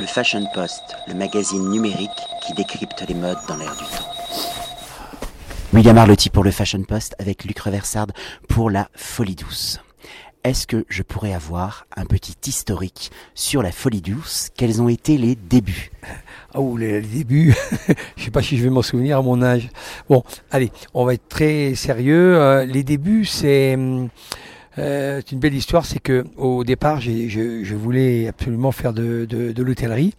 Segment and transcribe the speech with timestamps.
[0.00, 2.08] Le Fashion Post, le magazine numérique
[2.46, 4.08] qui décrypte les modes dans l'air du temps.
[5.74, 8.06] William Arlotti pour le Fashion Post avec Luc Reversard
[8.48, 9.78] pour la Folie Douce.
[10.42, 14.48] Est-ce que je pourrais avoir un petit historique sur la Folie Douce?
[14.56, 15.90] Quels ont été les débuts?
[16.54, 17.54] Oh, les, débuts,
[18.16, 19.68] je sais pas si je vais m'en souvenir à mon âge.
[20.08, 22.36] Bon, allez, on va être très sérieux.
[22.40, 23.74] Euh, les débuts, c'est...
[23.74, 24.08] Hum,
[24.80, 29.26] euh, c'est une belle histoire, c'est que au départ, je, je, voulais absolument faire de,
[29.28, 30.14] de, de l'hôtellerie.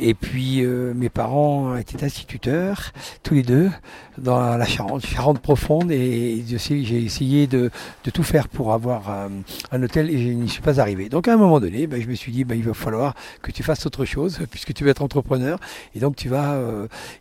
[0.00, 2.92] Et puis euh, mes parents étaient instituteurs,
[3.24, 3.68] tous les deux,
[4.16, 5.90] dans la Charente, Charente profonde.
[5.90, 7.70] Et j'ai essayé de,
[8.04, 9.28] de, tout faire pour avoir euh,
[9.72, 11.08] un hôtel et je n'y suis pas arrivé.
[11.08, 13.50] Donc à un moment donné, ben, je me suis dit, ben, il va falloir que
[13.50, 15.58] tu fasses autre chose puisque tu vas être entrepreneur.
[15.96, 16.60] Et donc tu vas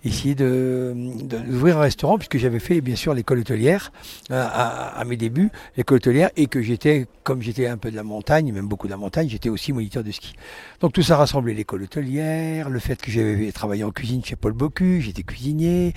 [0.04, 3.92] essayer d'ouvrir un restaurant puisque j'avais fait bien sûr l'école hôtelière
[4.30, 8.04] à, à, mes débuts, l'école hôtelière, et que j'étais, comme j'étais un peu de la
[8.04, 10.34] montagne, même beaucoup de la montagne, j'étais aussi moniteur de ski.
[10.82, 14.54] Donc tout ça rassemblait l'école hôtelière, le fait que j'avais travaillé en cuisine chez Paul
[14.54, 15.94] Bocuse, j'étais cuisinier,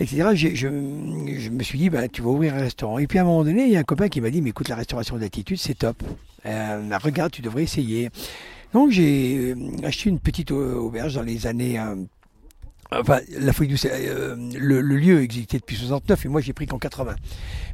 [0.00, 0.30] etc.
[0.34, 2.98] Je, me suis dit, bah, tu vas ouvrir un restaurant.
[2.98, 4.50] Et puis à un moment donné, il y a un copain qui m'a dit, mais
[4.50, 6.02] écoute, la restauration d'attitude, c'est top.
[6.46, 8.10] Euh, regarde, tu devrais essayer.
[8.72, 11.94] Donc j'ai euh, acheté une petite auberge dans les années euh,
[12.98, 16.78] Enfin, la feuille douce, euh, le, lieu existait depuis 69 et moi j'ai pris qu'en
[16.78, 17.14] 80.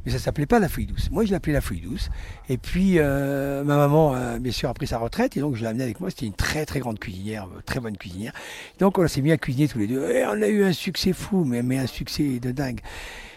[0.05, 1.09] Mais ça s'appelait pas la feuille douce.
[1.11, 2.09] Moi je l'appelais la feuille douce.
[2.47, 5.61] Et puis euh, ma maman, euh, bien sûr, a pris sa retraite et donc je
[5.61, 6.09] l'ai amenée avec moi.
[6.09, 8.33] C'était une très très grande cuisinière, très bonne cuisinière.
[8.79, 10.09] Donc on s'est mis à cuisiner tous les deux.
[10.09, 12.79] Et on a eu un succès fou, mais un succès de dingue.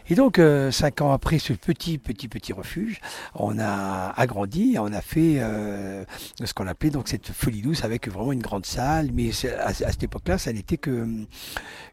[0.08, 3.00] Et donc, euh, cinq ans après ce petit, petit, petit refuge,
[3.34, 6.04] on a agrandi, on a fait euh,
[6.42, 9.10] ce qu'on appelait donc cette folie douce avec vraiment une grande salle.
[9.12, 11.06] Mais à, cette époque-là, ça n'était que euh,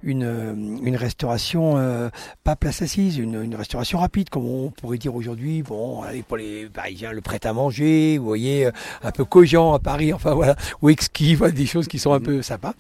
[0.03, 2.09] une, une restauration,
[2.43, 5.61] pas place assise, une, restauration rapide, comme on pourrait dire aujourd'hui.
[5.61, 8.69] Bon, pour les Parisiens, le prêt à manger, vous voyez,
[9.03, 12.41] un peu cogent à Paris, enfin voilà, ou exquis, des choses qui sont un peu
[12.41, 12.73] sympas.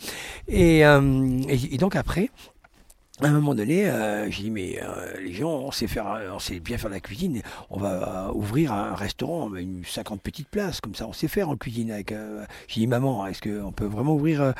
[0.47, 0.83] et
[1.77, 2.29] donc après,
[3.21, 6.39] à un moment donné, euh, j'ai dit mais euh, les gens, on sait faire, on
[6.39, 7.41] sait bien faire la cuisine.
[7.69, 11.57] On va ouvrir un restaurant, une 50 petites places, comme ça, on sait faire en
[11.57, 11.91] cuisine.
[12.11, 14.53] Euh, j'ai dit maman, est-ce qu'on peut vraiment ouvrir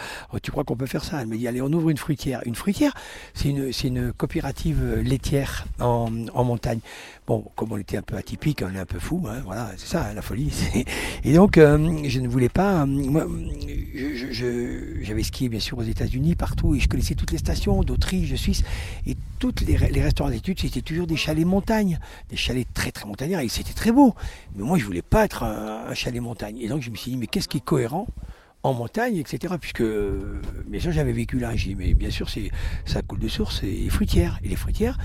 [0.43, 1.21] Tu crois qu'on peut faire ça?
[1.21, 2.41] Elle m'a dit allez, on ouvre une fruitière.
[2.45, 2.93] Une fruitière,
[3.33, 6.79] c'est une, c'est une coopérative laitière en, en montagne.
[7.27, 9.87] Bon, comme on était un peu atypique, on est un peu fou, hein, voilà, c'est
[9.87, 10.51] ça, la folie.
[11.23, 12.85] Et donc, je ne voulais pas.
[12.87, 13.27] moi,
[14.31, 18.35] j'avais skié bien sûr aux États-Unis, partout, et je connaissais toutes les stations d'Autriche, de
[19.05, 21.99] Et toutes les, restaurants d'études, c'était toujours des chalets montagne,
[22.29, 24.15] des chalets très très montagnards, et c'était très beau.
[24.55, 26.57] Mais moi, je voulais pas être un chalet montagne.
[26.59, 28.07] Et donc, je me suis dit, mais qu'est-ce qui est cohérent
[28.63, 29.55] en montagne, etc.
[29.59, 29.83] Puisque,
[30.67, 31.55] bien sûr, j'avais vécu là.
[31.55, 32.51] J'ai mais bien sûr, c'est
[32.85, 34.39] ça coule de source, c'est les fruitières.
[34.43, 34.97] Et les fruitières,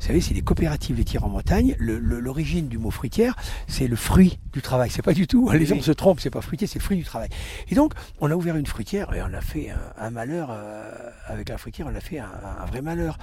[0.00, 1.74] vous savez, c'est des coopératives laitières en montagne.
[1.78, 3.36] L'origine du mot fruitière,
[3.68, 4.90] c'est le fruit du travail.
[4.90, 7.04] C'est pas du tout, les gens se trompent, c'est pas fruitier, c'est le fruit du
[7.04, 7.28] travail.
[7.68, 11.48] Et donc, on a ouvert une fruitière et on a fait un, malheur, euh, avec
[11.48, 13.18] la fruitière, on a fait un, vrai malheur.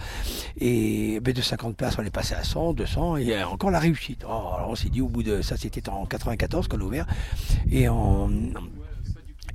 [0.60, 4.24] Et ben, de 50 places, on est passé à 100, 200, et encore la réussite.
[4.26, 7.08] Oh, alors on s'est dit, au bout de ça, c'était en 94 qu'on a ouvert.
[7.72, 8.30] Et en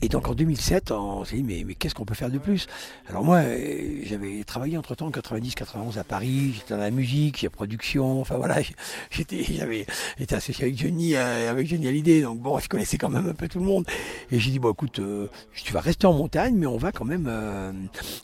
[0.05, 2.67] et donc en 2007, on s'est dit, mais, qu'est-ce qu'on peut faire de plus?
[3.09, 7.49] Alors moi, euh, j'avais travaillé entre-temps en 90-91 à Paris, j'étais dans la musique, la
[7.49, 8.59] production, enfin voilà,
[9.11, 9.87] j'étais, j'avais
[10.21, 13.33] été associé avec Johnny, euh, avec Johnny Hallyday, donc bon, je connaissais quand même un
[13.33, 13.87] peu tout le monde.
[14.31, 17.07] Et j'ai dit, bon écoute, euh, tu vas rester en montagne, mais on va quand
[17.07, 17.27] même,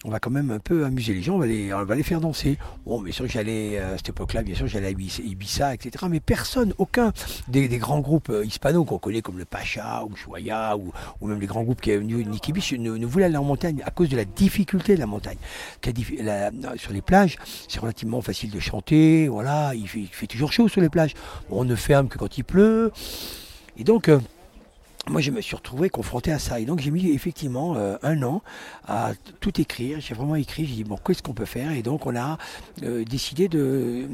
[0.04, 1.46] on va quand même un peu amuser les gens, on va
[1.94, 2.58] les, faire danser.
[2.84, 6.04] Bon, bien sûr j'allais, à cette époque-là, bien sûr j'allais à Ibiza, etc.
[6.10, 7.14] Mais personne, aucun
[7.48, 10.92] des, grands groupes hispanos qu'on connaît comme le Pacha ou Chouaya ou,
[11.22, 13.82] ou même les grands groupes qui est venu, Nikibish, ne, ne, voulait aller en montagne
[13.84, 15.38] à cause de la difficulté de la montagne.
[16.76, 17.36] sur les plages,
[17.68, 21.14] c'est relativement facile de chanter, voilà, il fait, toujours chaud sur les plages.
[21.50, 22.92] On ne ferme que quand il pleut.
[23.76, 24.18] Et donc, euh,
[25.08, 26.60] moi, je me suis retrouvé confronté à ça.
[26.60, 28.42] Et donc, j'ai mis effectivement euh, un an
[28.86, 29.98] à tout écrire.
[29.98, 30.66] J'ai vraiment écrit.
[30.66, 31.72] J'ai dit, bon, qu'est-ce qu'on peut faire?
[31.72, 32.36] Et donc, on a
[32.82, 34.06] euh, décidé de,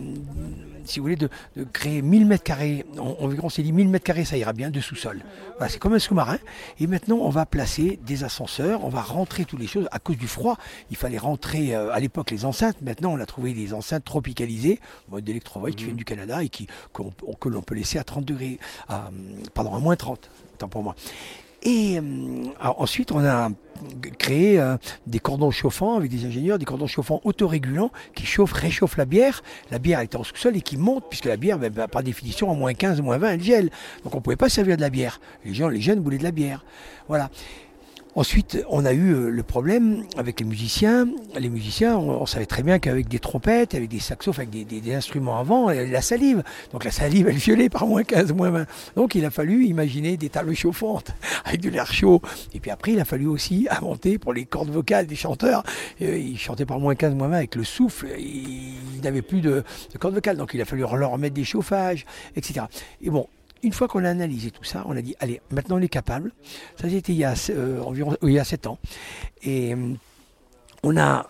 [0.85, 1.29] si vous voulez, de,
[1.73, 2.87] créer 1000 mètres carrés.
[2.99, 5.23] On, s'est dit 1000 mètres carrés, ça ira bien, de sous-sol.
[5.59, 6.39] Voilà, c'est comme un sous-marin.
[6.79, 8.85] Et maintenant, on va placer des ascenseurs.
[8.85, 9.89] On va rentrer toutes les choses.
[9.91, 10.57] À cause du froid,
[10.91, 12.81] il fallait rentrer euh, à l'époque les enceintes.
[12.81, 14.81] Maintenant, on a trouvé des enceintes tropicalisées,
[15.11, 15.87] mode d'électrovolt qui mmh.
[15.87, 19.11] viennent du Canada et qui, que l'on peut laisser à 30 degrés, à,
[19.53, 20.95] pardon, à moins 30 pour moi.
[21.63, 22.03] Et euh,
[22.61, 23.51] ensuite, on a
[24.19, 24.77] créé euh,
[25.07, 29.43] des cordons chauffants avec des ingénieurs, des cordons chauffants autorégulants qui chauffent, réchauffent la bière.
[29.73, 32.49] La bière est en sous-sol et qui monte, puisque la bière, ben, ben, par définition,
[32.51, 33.71] en moins 15, moins 20, elle gèle.
[34.05, 35.21] Donc on ne pouvait pas servir de la bière.
[35.45, 36.65] Les gens, les jeunes voulaient de la bière.
[37.09, 37.31] Voilà.
[38.17, 41.07] Ensuite, on a eu euh, le problème avec les musiciens.
[41.39, 45.39] Les musiciens, on, savait très bien qu'avec des trompettes, avec des saxos, avec des, instruments
[45.39, 46.43] avant, la salive.
[46.73, 48.67] Donc la salive, elle violait par moins 15, moins 20.
[48.97, 51.15] Donc il a fallu imaginer des tables chauffantes
[51.45, 52.23] avec de l'air chaud.
[52.55, 55.63] Et puis après, il a fallu aussi inventer pour les cordes vocales des chanteurs.
[56.01, 58.09] Euh, ils chantaient par moins 15, moins 20 avec le souffle.
[58.19, 60.39] Ils n'avaient plus de, de cordes vocales.
[60.39, 62.65] Donc il a fallu leur remettre des chauffages, etc.
[63.03, 63.27] Et bon,
[63.67, 66.31] une fois qu'on a analysé tout ça, on a dit, allez, maintenant on est capable.
[66.81, 68.79] Ça, c'était il y a euh, il y a 7 ans.
[69.43, 69.93] Et euh,
[70.85, 71.29] on a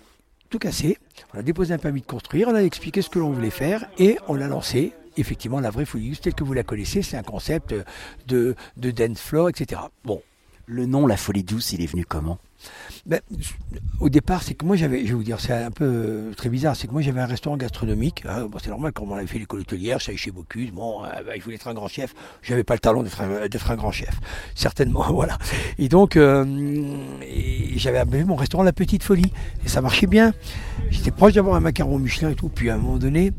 [0.51, 0.99] tout cassé,
[1.33, 3.89] on a déposé un permis de construire, on a expliqué ce que l'on voulait faire
[3.99, 7.01] et on a lancé effectivement la vraie folie telle que vous la connaissez.
[7.01, 7.75] C'est un concept
[8.27, 9.81] de, de dance etc.
[10.05, 10.21] Bon.
[10.67, 12.39] Le nom La Folie Douce, il est venu comment?
[13.05, 13.21] Ben,
[14.01, 16.49] au départ, c'est que moi j'avais, je vais vous dire, c'est un peu euh, très
[16.49, 18.25] bizarre, c'est que moi j'avais un restaurant gastronomique.
[18.29, 21.35] Hein, c'est normal, quand on avait fait l'école hôtelière, ça chez Bocuse, bon, euh, ben,
[21.37, 22.15] il voulait être un grand chef.
[22.43, 24.19] J'avais pas le talent d'être un, grand chef,
[24.57, 25.39] certainement, voilà.
[25.79, 26.45] Et donc, euh,
[27.77, 29.33] j'avais mon restaurant La Petite Folie,
[29.65, 30.35] et ça marchait bien.
[30.91, 32.49] J'étais proche d'avoir un macaron Michelin et tout.
[32.49, 33.33] Puis à un moment donné,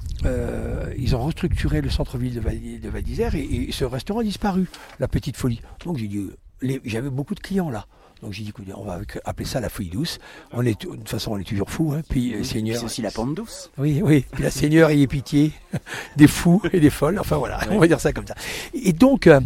[0.98, 4.68] ils ont restructuré le centre-ville de Val, d'Isère et, et, ce restaurant a disparu,
[5.00, 5.62] La Petite Folie.
[5.86, 6.30] Donc j'ai dit,
[6.62, 7.86] j'avais beaucoup de clients là.
[8.22, 10.18] Donc j'ai dit, on va appeler ça la fouille douce.
[10.52, 11.94] On est, de toute façon, on est toujours fou.
[11.96, 12.02] Hein.
[12.10, 12.80] Puis euh, Seigneur.
[12.80, 13.70] C'est aussi la pente douce.
[13.78, 14.26] Oui, oui.
[14.32, 15.52] Puis la Seigneur ait pitié
[16.16, 17.20] des fous et des folles.
[17.20, 18.36] Enfin voilà, on va dire ça comme ça.
[18.74, 19.40] Et donc, euh,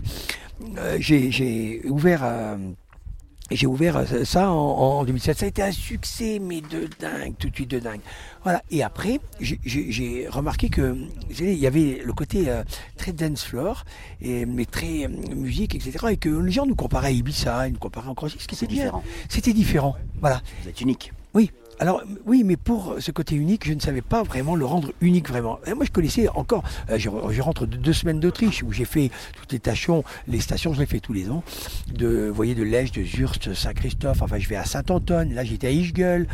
[0.77, 2.23] euh, j'ai ouvert
[3.51, 5.37] j'ai ouvert ça en, 2007.
[5.39, 7.99] Ça a été un succès, mais de dingue, tout de suite de dingue.
[8.43, 8.63] Voilà.
[8.71, 10.95] Et après, j'ai remarqué que
[11.29, 12.63] il y avait le côté euh,
[13.01, 13.83] très dance floor,
[14.21, 16.06] et, mais très euh, musique, etc.
[16.12, 18.30] Et que les gens nous comparaient à Ibiza, ils nous comparaient encore.
[18.30, 19.03] Ce qui était différent.
[19.27, 19.95] C'était différent.
[20.19, 20.42] Voilà.
[20.62, 21.12] Vous êtes unique.
[21.33, 21.51] Oui.
[21.80, 25.27] Alors oui, mais pour ce côté unique, je ne savais pas vraiment le rendre unique
[25.27, 25.59] vraiment.
[25.75, 26.63] moi, je connaissais encore.
[26.92, 30.03] Euh, je, rentre de deux semaines d'Autriche où j'ai fait toutes les stations.
[30.27, 31.44] Les stations, je les fais tous les ans.
[31.92, 34.21] De, vous voyez, de Lège, de Zurst, Saint-Christophe.
[34.21, 35.30] Enfin, je vais à Saint-Anton.
[35.33, 36.27] Là, j'étais à Ischgl.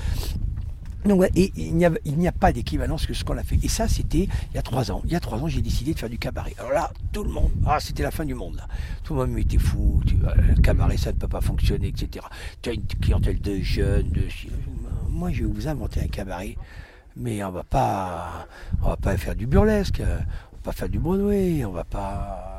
[1.36, 3.58] Et il n'y a, pas d'équivalence que ce qu'on a fait.
[3.64, 5.02] Et ça, c'était il y a trois ans.
[5.06, 6.54] Il y a trois ans, j'ai décidé de faire du cabaret.
[6.60, 8.56] Alors là, tout le monde, ah, c'était la fin du monde.
[8.58, 8.68] Là.
[9.04, 10.02] Tout le monde m'était fou.
[10.06, 12.26] Le cabaret, ça ne peut pas fonctionner, etc.
[12.62, 14.12] Tu as une clientèle de jeunes,
[15.10, 16.56] moi je vais vous inventer un cabaret,
[17.16, 18.48] mais on va pas,
[18.84, 22.57] on va pas faire du burlesque, on va pas faire du Broadway, on va pas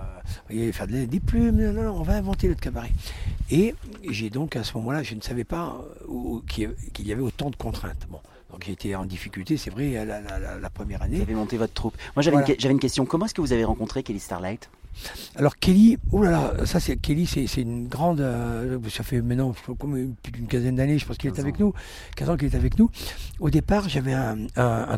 [0.72, 2.92] faire des plumes, non, non, on va inventer notre cabaret.
[3.50, 3.74] Et
[4.08, 7.56] j'ai donc à ce moment-là, je ne savais pas euh, qu'il y avait autant de
[7.56, 8.06] contraintes.
[8.10, 8.20] Bon.
[8.50, 11.16] Donc j'ai été en difficulté, c'est vrai, la, première année.
[11.16, 11.96] Vous avez monté votre troupe.
[12.16, 13.04] Moi j'avais une, une, question.
[13.04, 14.70] Comment est-ce que vous avez rencontré Kelly Starlight?
[15.36, 19.54] Alors Kelly, oh là là, ça c'est Kelly, c'est une grande, euh, ça fait maintenant
[20.22, 21.72] plus d'une quinzaine d'années, je pense qu'il est avec nous,
[22.16, 22.90] 15 ans qu'il est avec nous.
[23.40, 24.36] Au départ, j'avais un,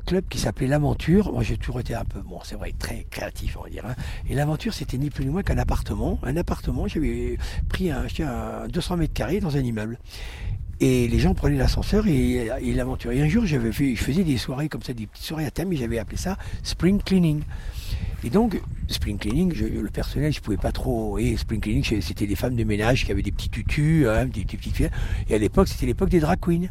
[0.07, 1.33] club qui s'appelait l'Aventure.
[1.33, 3.85] Moi, j'ai toujours été un peu, bon, c'est vrai, très créatif, on va dire.
[3.87, 3.95] Hein.
[4.29, 6.19] Et l'Aventure, c'était ni plus ni moins qu'un appartement.
[6.23, 7.37] Un appartement, j'avais
[7.69, 9.99] pris un, un 200 mètres carrés dans un immeuble.
[10.83, 13.13] Et les gens prenaient l'ascenseur et, et l'aventure.
[13.13, 15.51] Et un jour, j'avais fait, je faisais des soirées comme ça, des petites soirées à
[15.51, 17.43] thème, et j'avais appelé ça Spring Cleaning.
[18.25, 18.59] Et donc,
[18.91, 21.19] spring cleaning, le personnel, je pouvais pas trop.
[21.19, 24.45] Et spring cleaning, c'était des femmes de ménage qui avaient des petits tutus, hein, des,
[24.45, 24.91] petites filles.
[25.29, 26.69] Et à l'époque, c'était l'époque des drag queens.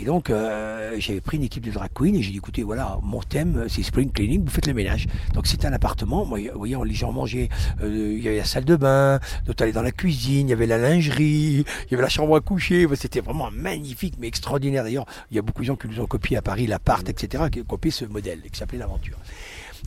[0.00, 2.98] Et donc, euh, j'avais pris une équipe de drag queens et j'ai dit, écoutez, voilà,
[3.02, 5.06] mon thème, c'est spring cleaning, vous faites le ménage.
[5.34, 6.22] Donc, c'était un appartement.
[6.22, 7.48] Vous voyez, les gens mangeaient,
[7.82, 10.52] euh, il y avait la salle de bain, d'autres allaient dans la cuisine, il y
[10.52, 12.86] avait la lingerie, il y avait la chambre à coucher.
[12.94, 14.84] C'était vraiment magnifique, mais extraordinaire.
[14.84, 17.44] D'ailleurs, il y a beaucoup de gens qui nous ont copié à Paris l'appart, etc.,
[17.50, 19.18] qui ont copié ce modèle, qui s'appelait l'aventure.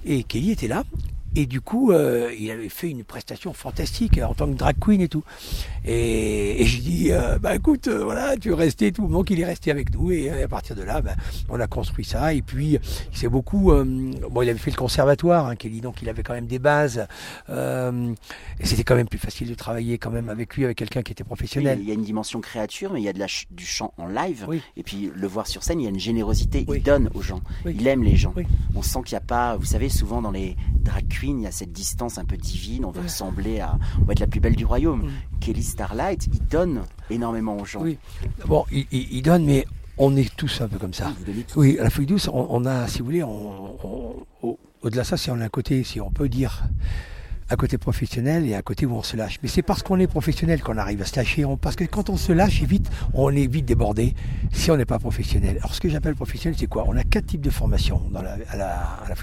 [0.05, 0.83] Et Kelly était là.
[1.35, 4.99] Et du coup, euh, il avait fait une prestation fantastique en tant que drag queen
[4.99, 5.23] et tout.
[5.85, 9.07] Et, et je dis, euh, bah écoute, euh, voilà, tu es resté tout.
[9.07, 11.15] Donc il est resté avec nous et à partir de là, bah,
[11.49, 12.33] on a construit ça.
[12.33, 12.77] Et puis
[13.11, 16.33] il s'est beaucoup, bon, il avait fait le conservatoire, hein, Kelly, donc il avait quand
[16.33, 17.07] même des bases.
[17.49, 21.13] et c'était quand même plus facile de travailler quand même avec lui, avec quelqu'un qui
[21.13, 21.79] était professionnel.
[21.81, 24.07] il y a une dimension créature, mais il y a de la du chant en
[24.07, 24.47] live.
[24.75, 26.65] Et puis le voir sur scène, il y a une générosité.
[26.67, 27.41] Il donne aux gens.
[27.65, 28.33] Il aime les gens.
[28.75, 31.51] On sent qu'il n'y a pas, vous savez, souvent dans les drag il y a
[31.51, 34.55] cette distance un peu divine, on veut ressembler à, on va être la plus belle
[34.55, 35.11] du royaume.
[35.39, 37.81] Kelly Starlight, il donne énormément aux gens.
[37.81, 37.97] Oui,
[38.45, 39.65] bon, il, donne, mais
[39.97, 41.13] on est tous un peu comme ça.
[41.55, 45.39] Oui, à la feuille douce, on, a, si vous voulez, au-delà de ça, si on
[45.39, 46.63] a un côté, si on peut dire,
[47.51, 49.39] à côté professionnel et à côté où on se lâche.
[49.43, 51.45] Mais c'est parce qu'on est professionnel qu'on arrive à se lâcher.
[51.59, 54.15] parce que quand on se lâche vite, on est vite débordé
[54.53, 55.57] si on n'est pas professionnel.
[55.57, 56.85] Alors ce que j'appelle professionnel, c'est quoi?
[56.87, 59.13] On a quatre types de formation dans la, à la, à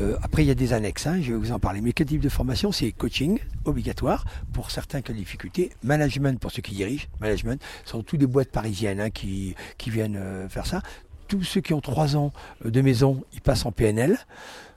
[0.00, 1.80] euh, après, il y a des annexes, hein, je vais vous en parler.
[1.80, 6.38] Mais quatre types de formation, c'est coaching obligatoire pour certains qui ont des difficultés, management
[6.38, 10.16] pour ceux qui dirigent, management, ce sont tous des boîtes parisiennes hein, qui, qui viennent
[10.16, 10.82] euh, faire ça
[11.28, 12.32] tous ceux qui ont trois ans
[12.64, 14.18] de maison, ils passent en PNL.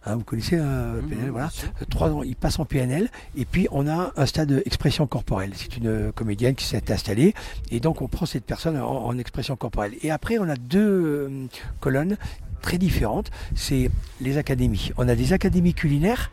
[0.05, 1.50] Hein, vous connaissez euh, Mhm, PNL, voilà.
[1.63, 3.10] Euh, Trois ans, ils passent en PNL.
[3.38, 5.51] Et puis, on a un stade d'expression corporelle.
[5.55, 7.34] C'est une euh, comédienne qui s'est installée.
[7.70, 9.93] Et donc, on prend cette personne en, en expression corporelle.
[10.01, 11.46] Et après, on a deux euh,
[11.79, 12.17] colonnes
[12.62, 13.29] très différentes.
[13.55, 13.91] C'est
[14.22, 14.91] les académies.
[14.98, 16.31] On a des académies culinaires.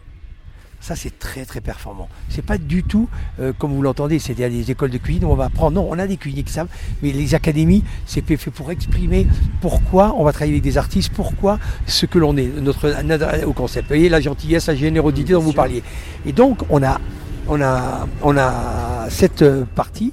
[0.81, 2.09] Ça, c'est très très performant.
[2.29, 3.09] C'est pas du tout
[3.41, 5.75] euh, comme vous l'entendez, c'est-à-dire des écoles de cuisine où on va apprendre.
[5.83, 6.69] Non, on a des cuisiniers qui savent,
[7.03, 9.27] mais les académies, c'est fait pour exprimer
[9.61, 13.53] pourquoi on va travailler avec des artistes, pourquoi ce que l'on est, notre, notre- au
[13.53, 13.85] concept.
[13.89, 15.83] Vous voyez, la gentillesse, la générosité dont vous parliez.
[16.25, 17.01] Et donc, on a,
[17.49, 20.13] on a, on a cette euh, partie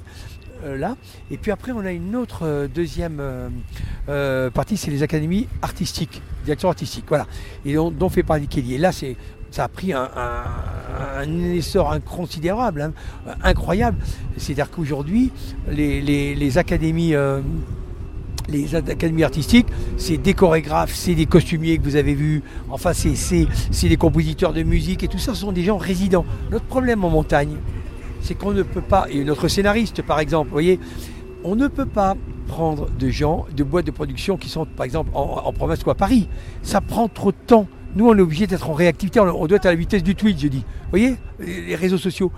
[0.64, 0.96] euh, là.
[1.30, 3.20] Et puis après, on a une autre euh, deuxième
[4.08, 7.04] euh, partie, c'est les académies artistiques, direction artistique.
[7.08, 7.26] Voilà.
[7.64, 8.74] Et dont, dont fait partie Kelly.
[8.74, 9.16] Et là, c'est
[9.56, 10.04] ça a pris un,
[11.54, 12.92] essor inconsidérable, hein,
[13.42, 13.96] incroyable.
[14.36, 15.32] C'est-à-dire qu'aujourd'hui,
[15.70, 17.40] les, académies, euh,
[18.48, 23.88] les académies artistiques, c'est des chorégraphes, c'est des costumiers que vous avez vus, enfin, c'est,
[23.88, 26.26] des compositeurs de musique et tout ça, ce sont des gens résidents.
[26.50, 27.56] Notre problème en montagne,
[28.20, 30.78] c'est qu'on ne peut pas, et notre scénariste par exemple, vous voyez,
[31.44, 32.14] on ne peut pas
[32.46, 35.94] prendre de gens, de boîtes de production qui sont par exemple en province ou à
[35.94, 36.28] Paris.
[36.62, 37.66] Ça prend trop de temps.
[37.96, 40.38] Nous, on est obligé d'être en réactivité, on doit être à la vitesse du tweet,
[40.38, 40.58] je dis.
[40.58, 42.30] Vous voyez, les réseaux sociaux.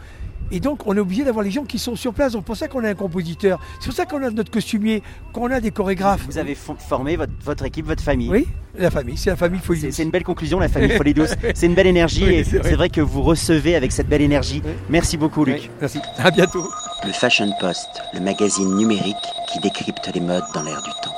[0.51, 2.33] Et donc, on est obligé d'avoir les gens qui sont sur place.
[2.33, 3.61] Donc, c'est pour ça qu'on a un compositeur.
[3.81, 5.03] C'est pour ça qu'on a notre costumier,
[5.35, 6.25] qu'on a des chorégraphes.
[6.27, 8.31] Vous avez fo- formé votre, votre équipe, votre famille.
[8.31, 8.47] Oui,
[8.79, 9.81] la famille, c'est la famille Folie.
[9.83, 11.35] C'est c'est une belle conclusion, la famille Folie Douce.
[11.55, 12.89] C'est une belle énergie Oui, et c'est vrai.
[12.89, 14.63] que vous recevez avec cette belle énergie.
[14.65, 14.71] Oui.
[14.89, 15.57] Merci beaucoup, Luc.
[15.65, 15.99] Oui, merci.
[16.17, 16.67] À bientôt.
[17.05, 19.17] Le Fashion Post, le magazine numérique
[19.53, 21.15] qui décrypte les modes dans l'air du temps.